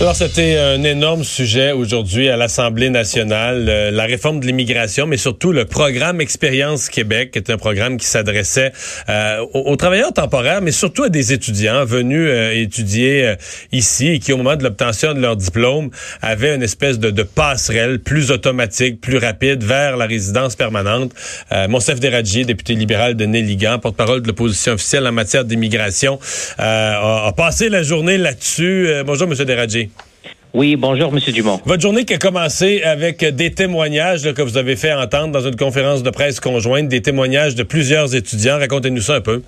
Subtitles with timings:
[0.00, 5.18] Alors, c'était un énorme sujet aujourd'hui à l'Assemblée nationale, euh, la réforme de l'immigration, mais
[5.18, 8.72] surtout le programme Expérience Québec, qui est un programme qui s'adressait
[9.10, 13.34] euh, aux, travailleurs temporaires, mais surtout à des étudiants venus euh, étudier
[13.72, 15.90] ici et qui, au moment de l'obtention de leur diplôme,
[16.22, 21.12] avaient une espèce de, de, passerelle plus automatique, plus rapide vers la résidence permanente.
[21.68, 26.18] Monsef Deradji, député libéral de Néligan, porte-parole de l'opposition officielle en matière d'immigration,
[26.56, 28.88] a, a, passé la journée là-dessus.
[29.04, 29.89] bonjour, Monsieur Deradji.
[30.52, 31.60] Oui, bonjour, Monsieur Dumont.
[31.64, 35.54] Votre journée qui a commencé avec des témoignages que vous avez fait entendre dans une
[35.54, 38.58] conférence de presse conjointe, des témoignages de plusieurs étudiants.
[38.58, 39.42] Racontez-nous ça un peu.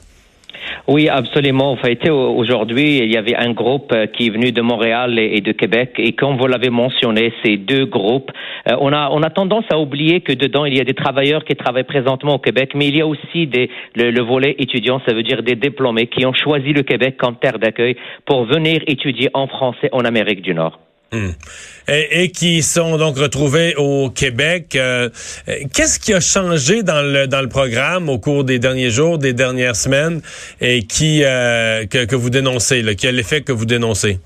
[0.86, 1.72] Oui, absolument.
[1.72, 5.40] En fait, aujourd'hui, il y avait un groupe euh, qui est venu de Montréal et
[5.40, 5.94] de Québec.
[5.98, 8.30] Et comme vous l'avez mentionné, ces deux groupes,
[8.68, 11.44] euh, on a, on a tendance à oublier que dedans, il y a des travailleurs
[11.44, 15.00] qui travaillent présentement au Québec, mais il y a aussi des, le, le volet étudiant,
[15.06, 18.82] ça veut dire des diplômés qui ont choisi le Québec comme terre d'accueil pour venir
[18.86, 20.78] étudier en français en Amérique du Nord.
[21.12, 21.32] Hmm.
[21.88, 24.76] Et, qui sont donc retrouvés au Québec.
[24.76, 25.10] Euh,
[25.74, 29.34] qu'est-ce qui a changé dans le dans le programme au cours des derniers jours, des
[29.34, 30.22] dernières semaines,
[30.62, 34.20] et qui euh, que, vous dénoncez, là, qui l'effet que vous dénoncez?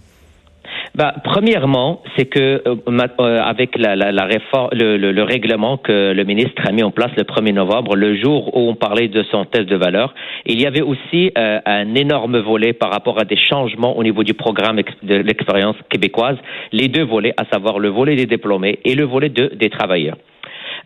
[0.96, 6.62] Bah, premièrement, c'est que euh, euh, avec la, réforme, le, le, règlement que le ministre
[6.66, 9.66] a mis en place le 1er novembre, le jour où on parlait de son test
[9.66, 10.14] de valeur,
[10.46, 14.24] il y avait aussi euh, un énorme volet par rapport à des changements au niveau
[14.24, 16.38] du programme de l'expérience québécoise.
[16.72, 20.16] Les deux volets, à savoir le volet des diplômés et le volet de, des travailleurs.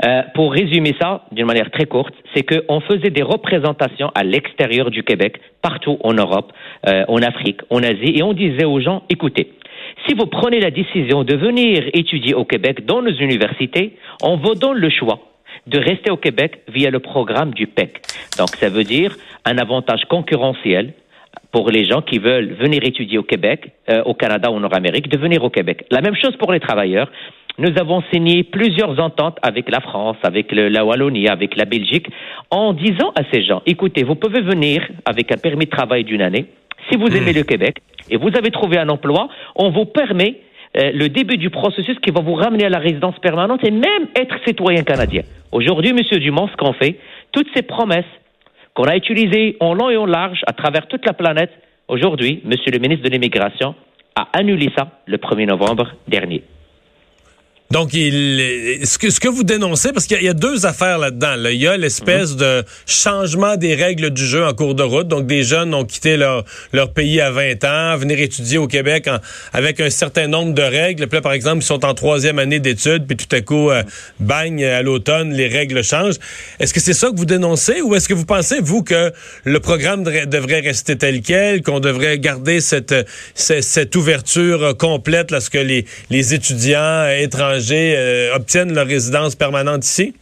[0.05, 4.91] Euh, pour résumer ça d'une manière très courte, c'est qu'on faisait des représentations à l'extérieur
[4.91, 6.53] du Québec, partout en Europe,
[6.88, 9.53] euh, en Afrique, en Asie, et on disait aux gens, écoutez,
[10.06, 14.55] si vous prenez la décision de venir étudier au Québec dans nos universités, on vous
[14.55, 15.19] donne le choix
[15.66, 18.00] de rester au Québec via le programme du PEC.
[18.39, 20.94] Donc, ça veut dire un avantage concurrentiel
[21.53, 25.09] pour les gens qui veulent venir étudier au Québec, euh, au Canada ou en Nord-Amérique,
[25.09, 25.84] de venir au Québec.
[25.91, 27.10] La même chose pour les travailleurs.
[27.60, 32.06] Nous avons signé plusieurs ententes avec la France, avec la Wallonie, avec la Belgique,
[32.50, 36.22] en disant à ces gens, écoutez, vous pouvez venir avec un permis de travail d'une
[36.22, 36.47] année.
[36.91, 37.37] Si vous aimez hmm.
[37.37, 37.76] le Québec,
[38.09, 40.37] et vous avez trouvé un emploi, on vous permet
[40.78, 44.09] euh, le début du processus qui va vous ramener à la résidence permanente et même
[44.16, 45.21] être citoyen canadien.
[45.53, 46.97] Aujourd'hui, Monsieur Dumont, ce qu'on fait,
[47.31, 48.10] toutes ces promesses
[48.72, 51.50] qu'on a utilisées en long et en large à travers toute la planète,
[51.88, 53.75] aujourd'hui, Monsieur le ministre de l'Immigration
[54.16, 56.42] a annulé ça le 1er novembre dernier.
[57.70, 61.36] Donc, il, ce, que, ce que vous dénoncez, parce qu'il y, a deux affaires là-dedans.
[61.44, 65.06] Il y a l'espèce de changement des règles du jeu en cours de route.
[65.06, 69.09] Donc, des jeunes ont quitté leur, leur pays à 20 ans, venir étudier au Québec
[69.53, 71.06] avec un certain nombre de règles.
[71.06, 73.84] Puis là, par exemple, ils sont en troisième année d'études, puis tout à coup, euh,
[74.19, 76.19] bang, à l'automne, les règles changent.
[76.59, 79.12] Est-ce que c'est ça que vous dénoncez ou est-ce que vous pensez, vous, que
[79.44, 82.97] le programme devrait rester tel quel, qu'on devrait garder cette,
[83.36, 90.15] cette, cette ouverture complète lorsque les, les étudiants étrangers euh, obtiennent leur résidence permanente ici?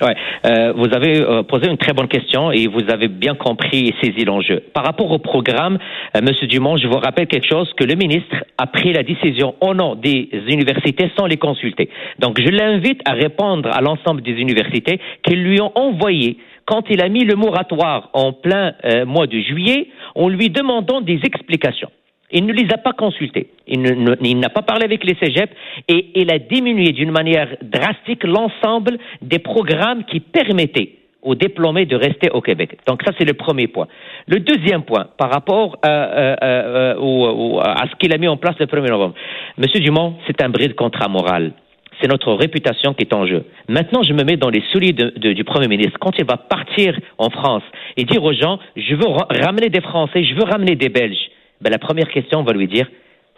[0.00, 0.16] Ouais,
[0.46, 3.94] euh, vous avez euh, posé une très bonne question et vous avez bien compris et
[4.02, 4.62] saisi l'enjeu.
[4.72, 5.78] Par rapport au programme,
[6.22, 9.74] Monsieur Dumont, je vous rappelle quelque chose que le ministre a pris la décision au
[9.74, 11.90] nom des universités sans les consulter.
[12.18, 17.02] Donc, je l'invite à répondre à l'ensemble des universités qui lui ont envoyé quand il
[17.02, 18.72] a mis le moratoire en plein
[19.04, 21.90] mois de juillet, en lui demandant des explications.
[22.32, 23.48] Il ne les a pas consultés.
[23.66, 25.52] Il, n'a pas parlé avec les cégeps
[25.88, 31.96] et il a diminué d'une manière drastique l'ensemble des programmes qui permettaient aux diplômés de
[31.96, 32.78] rester au Québec.
[32.86, 33.86] Donc ça, c'est le premier point.
[34.26, 39.14] Le deuxième point, par rapport à, ce qu'il a mis en place le 1er novembre.
[39.58, 41.52] Monsieur Dumont, c'est un bris de contrat moral.
[42.00, 43.44] C'est notre réputation qui est en jeu.
[43.68, 45.98] Maintenant, je me mets dans les souliers du Premier ministre.
[46.00, 47.62] Quand il va partir en France
[47.98, 49.06] et dire aux gens, je veux
[49.44, 52.66] ramener des Français, je veux ramener des Belges, ben, la première question, on va lui
[52.66, 52.86] dire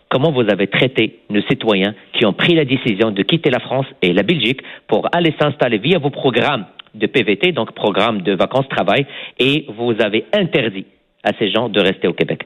[0.08, 3.86] comment vous avez traité nos citoyens qui ont pris la décision de quitter la France
[4.02, 9.06] et la Belgique pour aller s'installer via vos programmes de PVT, donc programme de vacances-travail,
[9.38, 10.84] et vous avez interdit
[11.24, 12.44] à ces gens de rester au Québec?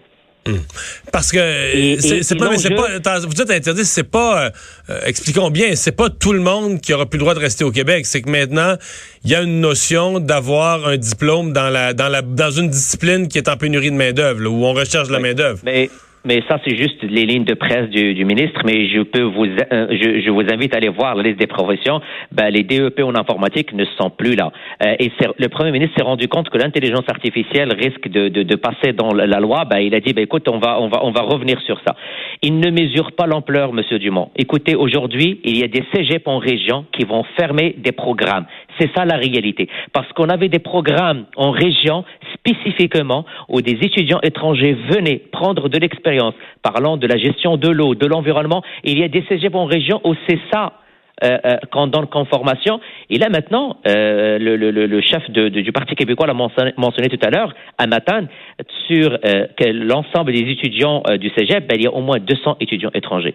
[1.12, 2.50] Parce que c'est pas,
[3.00, 4.50] pas, vous êtes interdit, c'est pas,
[4.90, 7.64] euh, expliquons bien, c'est pas tout le monde qui aura plus le droit de rester
[7.64, 8.06] au Québec.
[8.06, 8.76] C'est que maintenant,
[9.24, 13.28] il y a une notion d'avoir un diplôme dans la, dans la, dans une discipline
[13.28, 15.60] qui est en pénurie de main d'œuvre, où on recherche la main d'œuvre.
[15.62, 15.90] Mais mais
[16.48, 18.62] ça, c'est juste les lignes de presse du, ministre.
[18.64, 22.00] Mais je peux vous, euh, je, vous invite à aller voir la liste des professions.
[22.32, 24.52] Ben, les DEP en informatique ne sont plus là.
[24.82, 29.12] Euh, et le premier ministre s'est rendu compte que l'intelligence artificielle risque de, passer dans
[29.12, 29.64] la loi.
[29.64, 31.94] Ben, il a dit, ben, écoute, on va revenir sur ça.
[32.42, 34.30] Il ne mesure pas l'ampleur, Monsieur Dumont.
[34.36, 38.46] Écoutez, aujourd'hui, il y a des cégeps en région qui vont fermer des programmes.
[38.78, 39.68] C'est ça la réalité.
[39.92, 45.78] Parce qu'on avait des programmes en région spécifiquement où des étudiants étrangers venaient prendre de
[45.78, 48.62] l'expérience parlant de la gestion de l'eau, de l'environnement.
[48.84, 50.74] Il y a des cégeps en région où c'est ça
[51.24, 52.78] euh, euh, quand dans conformation.
[53.08, 57.26] Et là maintenant, euh, le, le, le, chef de, du Parti québécois l'a mentionné, tout
[57.26, 58.28] à l'heure, à Matane,
[58.86, 62.58] sur euh, l'ensemble des étudiants euh, du Cégep, ben, il y a au moins 200
[62.60, 63.34] étudiants étrangers.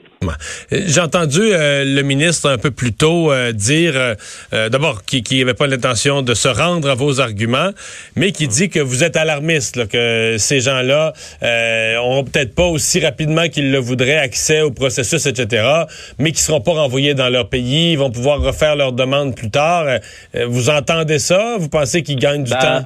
[0.71, 3.93] J'ai entendu le ministre un peu plus tôt dire,
[4.51, 7.71] d'abord, qu'il n'y avait pas l'intention de se rendre à vos arguments,
[8.15, 11.13] mais qui dit que vous êtes alarmiste, là, que ces gens-là
[12.03, 15.65] ont peut-être pas aussi rapidement qu'ils le voudraient accès au processus, etc.,
[16.19, 19.49] mais qui seront pas renvoyés dans leur pays ils vont pouvoir refaire leurs demandes plus
[19.49, 19.85] tard.
[19.87, 21.57] Euh, vous entendez ça?
[21.59, 22.85] Vous pensez qu'ils gagnent du ben, temps?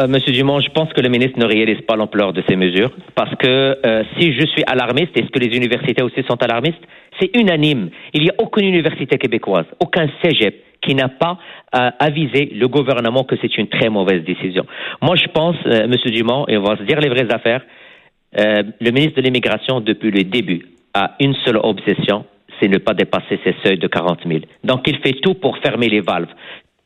[0.00, 2.90] Euh, Monsieur Dumont, je pense que le ministre ne réalise pas l'ampleur de ces mesures
[3.14, 3.46] parce que
[3.84, 6.82] euh, si je suis alarmiste, est-ce que les universités aussi sont alarmistes?
[7.20, 7.90] C'est unanime.
[8.12, 11.38] Il n'y a aucune université québécoise, aucun cégep qui n'a pas
[11.98, 14.64] avisé le gouvernement que c'est une très mauvaise décision.
[15.02, 17.62] Moi, je pense, Monsieur Dumont, et on va se dire les vraies affaires,
[18.34, 22.24] le ministre de l'Immigration, depuis le début, a une seule obsession,
[22.60, 24.40] c'est ne pas dépasser ces seuils de 40 000.
[24.64, 26.28] Donc, il fait tout pour fermer les valves.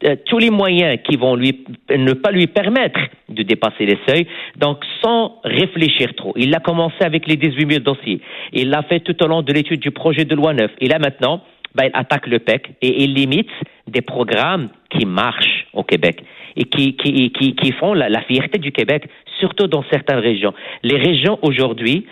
[0.03, 1.63] Euh, tous les moyens qui vont lui
[1.95, 4.27] ne pas lui permettre de dépasser les seuils,
[4.57, 6.33] donc sans réfléchir trop.
[6.37, 8.21] Il a commencé avec les 18 000 dossiers.
[8.55, 10.71] Il l'a fait tout au long de l'étude du projet de loi 9.
[10.81, 11.43] Et là maintenant,
[11.75, 13.51] ben, il attaque le PEC et il limite
[13.89, 16.25] des programmes qui marchent au Québec
[16.57, 19.07] et qui, qui, qui, qui font la fierté du Québec,
[19.39, 20.55] surtout dans certaines régions.
[20.83, 22.07] Les régions aujourd'hui,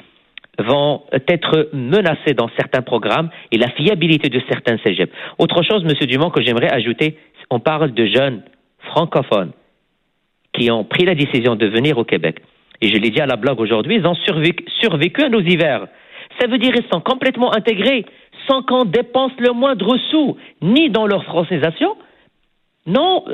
[0.59, 5.13] vont être menacés dans certains programmes et la fiabilité de certains cégeps.
[5.39, 7.17] Autre chose, Monsieur Dumont, que j'aimerais ajouter,
[7.51, 8.43] on parle de jeunes
[8.91, 9.53] francophones
[10.53, 12.41] qui ont pris la décision de venir au Québec.
[12.81, 15.87] Et je l'ai dit à la blog aujourd'hui, ils ont survécu, survécu à nos hivers.
[16.41, 18.05] Ça veut dire qu'ils sont complètement intégrés
[18.49, 21.97] sans qu'on dépense le moindre sou, ni dans leur francisation,
[22.89, 23.25] non,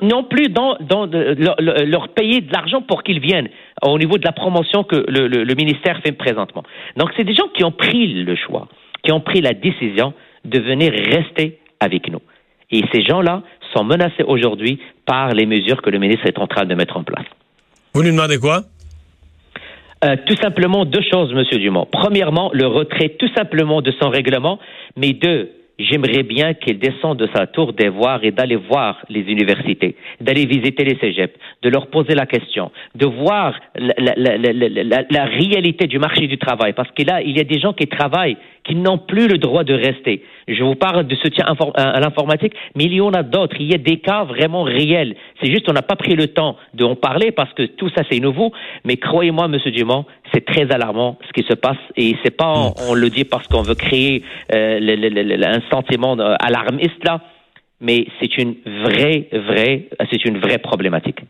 [0.00, 3.48] non plus dans, dans leur, payer de l'argent pour qu'ils viennent
[3.82, 6.62] au niveau de la promotion que le, le, ministère fait présentement.
[6.96, 8.68] Donc, c'est des gens qui ont pris le choix,
[9.02, 10.14] qui ont pris la décision
[10.44, 12.20] de venir rester avec nous.
[12.70, 13.42] Et ces gens-là
[13.74, 17.02] sont menacés aujourd'hui par les mesures que le ministre est en train de mettre en
[17.02, 17.26] place.
[17.94, 18.62] Vous lui demandez quoi?
[20.04, 21.86] Euh, tout simplement deux choses, Monsieur Dumont.
[21.90, 24.58] Premièrement, le retrait tout simplement de son règlement,
[24.96, 27.90] mais deux, j'aimerais bien qu'il descende de sa tour des
[28.22, 33.06] et d'aller voir les universités, d'aller visiter les cégeps, de leur poser la question, de
[33.06, 36.72] voir la, la, réalité du marché du travail.
[36.72, 39.64] Parce que là, il y a des gens qui travaillent, qui n'ont plus le droit
[39.64, 40.22] de rester.
[40.48, 41.44] Je vous parle de soutien
[41.74, 43.56] à l'informatique, mais il y en a d'autres.
[43.58, 45.16] Il y a des cas vraiment réels.
[45.40, 48.20] C'est juste qu'on n'a pas pris le temps d'en parler parce que tout ça, c'est
[48.20, 48.52] nouveau.
[48.84, 51.78] Mais croyez-moi, Monsieur Dumont, c'est très alarmant ce qui se passe.
[51.96, 54.22] Et c'est pas, on, on le dit parce qu'on veut créer
[54.54, 57.20] euh, un sentiment alarmiste là,
[57.80, 61.20] mais c'est une vraie, vraie, c'est une vraie problématique.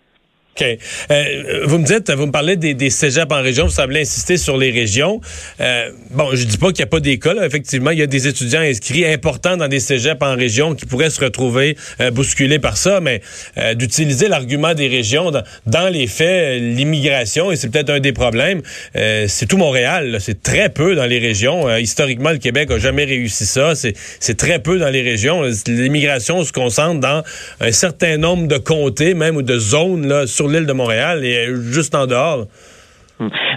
[0.54, 0.78] OK.
[1.10, 4.36] Euh, vous me dites, vous me parlez des, des cégeps en région, vous semblez insister
[4.36, 5.20] sur les régions.
[5.60, 7.42] Euh, bon, je dis pas qu'il n'y a pas d'école.
[7.42, 11.10] Effectivement, il y a des étudiants inscrits importants dans des cégeps en région qui pourraient
[11.10, 13.22] se retrouver euh, bousculés par ça, mais
[13.56, 15.30] euh, d'utiliser l'argument des régions,
[15.66, 18.62] dans, les faits, l'immigration, et c'est peut-être un des problèmes,
[18.94, 20.18] c'est tout Montréal.
[20.20, 21.76] C'est très peu dans les régions.
[21.76, 23.72] historiquement, le Québec a jamais réussi ça.
[23.74, 25.42] C'est très peu dans les régions.
[25.66, 27.22] L'immigration se concentre dans
[27.60, 31.94] un certain nombre de comtés, même ou de zones là, l'île de Montréal et juste
[31.94, 32.46] en dehors.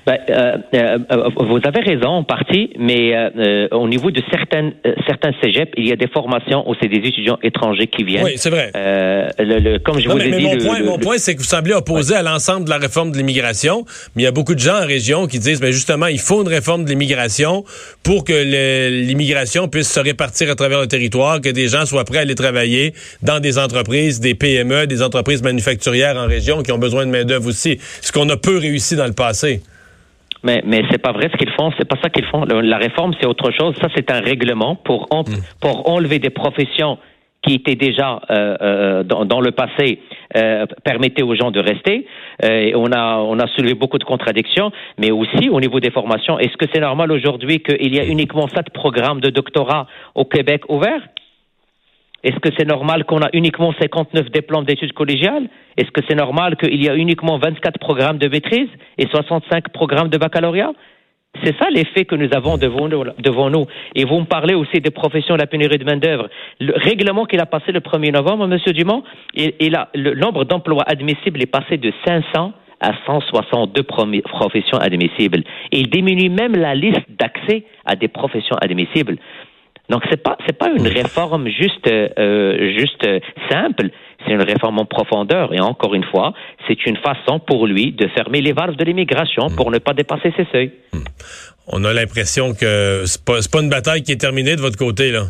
[0.06, 0.98] Ben, euh, euh,
[1.38, 4.74] vous avez raison en partie, mais euh, au niveau de certaines,
[5.08, 8.26] certains cégeps, il y a des formations où c'est des étudiants étrangers qui viennent.
[8.26, 8.72] Oui, c'est vrai.
[8.76, 12.16] Le, comme je vous ai dit, mon, point, mon point, c'est que vous semblez opposé
[12.16, 13.86] à l'ensemble de la réforme de l'immigration,
[14.16, 16.42] mais il y a beaucoup de gens en région qui disent, ben justement, il faut
[16.44, 17.64] une réforme de l'immigration
[18.04, 18.34] pour que
[18.90, 22.36] l'immigration puisse se répartir à travers le territoire, que des gens soient prêts à aller
[22.36, 22.94] travailler
[23.24, 27.24] dans des entreprises, des PME, des entreprises manufacturières en région qui ont besoin de main
[27.24, 29.55] d'œuvre aussi, ce qu'on a peu réussi dans le passé.
[30.46, 32.46] Mais, mais c'est pas vrai ce qu'ils font, c'est pas ça qu'ils font.
[32.46, 33.76] La réforme, c'est autre chose.
[33.82, 35.24] Ça, c'est un règlement pour, mm.
[35.60, 37.00] pour enlever des professions
[37.42, 40.00] qui était déjà euh, euh, dans, dans, le passé
[40.36, 42.08] euh, permettait aux gens de rester.
[42.44, 46.40] Euh, on a on a soulevé beaucoup de contradictions, mais aussi au niveau des formations.
[46.40, 50.64] Est-ce que c'est normal aujourd'hui qu'il y a uniquement sept programmes de doctorat au Québec
[50.70, 51.02] ouverts?
[52.26, 55.48] Est-ce que c'est normal qu'on a uniquement 59 diplômes d'études collégiales?
[55.78, 58.68] Est-ce que c'est normal qu'il y a uniquement 24 programmes de maîtrise
[58.98, 60.74] et 65 programmes de baccalauréat?
[61.44, 63.66] C'est ça l'effet que nous avons devant nous.
[63.94, 66.30] Et vous me parlez aussi des professions de la pénurie de main-d'œuvre.
[66.60, 68.58] Le règlement qu'il a passé le 1er novembre, M.
[68.74, 69.04] Dumont,
[69.36, 75.44] le nombre d'emplois admissibles est passé de 500 à 162 professions admissibles.
[75.72, 79.18] Il diminue même la liste d'accès à des professions admissibles.
[79.90, 83.08] Donc c'est pas c'est pas une réforme juste euh, juste
[83.50, 83.90] simple,
[84.26, 86.34] c'est une réforme en profondeur et encore une fois,
[86.68, 90.34] c'est une façon pour lui de fermer les valves de l'immigration pour ne pas dépasser
[90.36, 90.72] ses seuils.
[91.68, 95.12] On a l'impression que c'est pas pas une bataille qui est terminée de votre côté
[95.12, 95.24] là.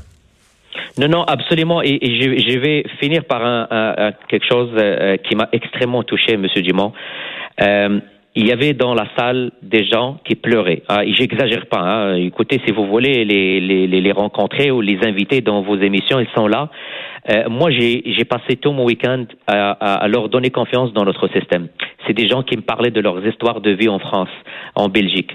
[0.98, 1.82] Non, non, absolument.
[1.82, 6.94] Et, je, vais finir par un, quelque chose euh, qui m'a extrêmement touché, Monsieur Dumont.
[7.62, 8.00] Euh,
[8.36, 10.84] il y avait dans la salle des gens qui pleuraient.
[10.90, 11.80] Ah, J'exagère pas.
[11.80, 12.16] Hein.
[12.16, 16.70] Écoutez, si vous voulez les, rencontrer ou les inviter dans vos émissions, ils sont là.
[17.30, 21.70] Euh, moi, j'ai passé tout mon week-end à, à, leur donner confiance dans notre système.
[22.06, 24.30] C'est des gens qui me parlaient de leurs histoires de vie en France,
[24.76, 25.32] en Belgique.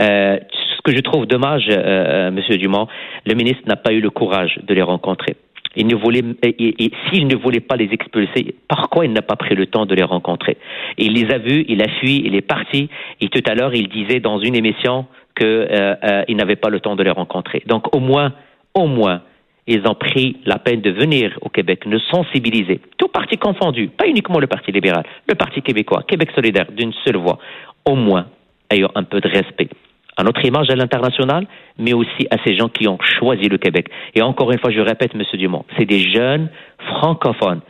[0.00, 0.38] Euh,
[0.76, 2.88] ce que je trouve dommage, euh, euh Monsieur Dumont,
[3.26, 5.36] le ministre n'a pas eu le courage de les rencontrer.
[5.76, 9.54] Il ne voulait, et, s'il ne voulait pas les expulser, pourquoi il n'a pas pris
[9.54, 10.56] le temps de les rencontrer?
[10.98, 12.88] Il les a vus, il a fui, il est parti.
[13.20, 16.80] Et tout à l'heure, il disait dans une émission qu'il euh, euh, n'avait pas le
[16.80, 17.62] temps de les rencontrer.
[17.66, 18.32] Donc, au moins,
[18.74, 19.22] au moins,
[19.66, 24.06] ils ont pris la peine de venir au Québec, nous sensibiliser, tout parti confondu, pas
[24.06, 27.38] uniquement le Parti libéral, le Parti québécois, Québec solidaire, d'une seule voix.
[27.86, 28.26] Au moins,
[28.70, 29.68] ayant un peu de respect
[30.16, 31.46] à notre image à l'international,
[31.78, 33.88] mais aussi à ces gens qui ont choisi le Québec.
[34.14, 37.60] Et encore une fois, je répète, Monsieur Dumont, c'est des jeunes francophones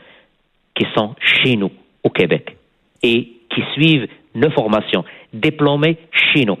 [0.75, 1.71] qui sont chez nous,
[2.03, 2.57] au Québec,
[3.01, 6.57] et qui suivent nos formations, diplômés chez nous.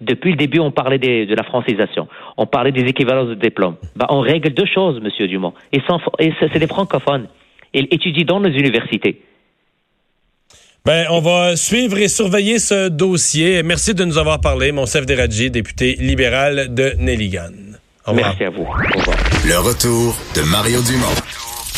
[0.00, 3.76] Depuis le début, on parlait de la francisation, on parlait des équivalences de diplômes.
[3.96, 5.80] Ben, on règle deux choses, Monsieur Dumont, et
[6.38, 7.28] c'est des francophones.
[7.72, 9.22] Ils étudient dans nos universités.
[10.86, 13.64] Ben, on va suivre et surveiller ce dossier.
[13.64, 17.50] Merci de nous avoir parlé, Monsef Deradji, député libéral de Nelligan.
[18.14, 18.62] Merci à vous.
[18.62, 19.16] Au revoir.
[19.44, 21.45] Le retour de Mario Dumont.